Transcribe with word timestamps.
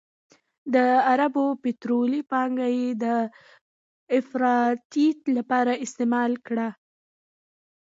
د 0.73 0.75
عربو 1.09 1.45
پطرولي 1.63 2.21
پانګه 2.31 2.67
یې 2.77 2.87
د 3.03 3.05
افراطیت 4.17 5.19
لپاره 5.37 5.73
استعمال 5.85 6.31
کړه. 6.47 6.67